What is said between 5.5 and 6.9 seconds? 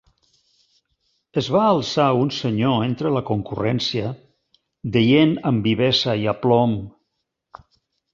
amb vivesa i aplom: